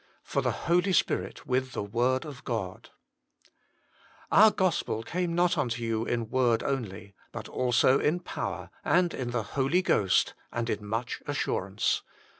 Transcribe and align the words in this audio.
|F0r 0.27 0.41
the 0.41 0.51
Hfolg 0.51 0.95
Spirit 0.95 1.41
uriilj 1.47 1.73
the 1.73 1.85
Morb 1.85 2.25
of 2.25 2.41
"Our 4.31 4.49
gospel 4.49 5.03
came 5.03 5.35
not 5.35 5.59
unto 5.59 5.83
you 5.83 6.05
in 6.07 6.31
word 6.31 6.63
only, 6.63 7.13
but 7.31 7.47
also 7.47 7.99
in 7.99 8.19
power, 8.19 8.71
and 8.83 9.13
in 9.13 9.29
the 9.29 9.43
Holy 9.43 9.83
Ghost, 9.83 10.33
and 10.51 10.71
in 10.71 10.83
much 10.83 11.21
assurance." 11.27 12.01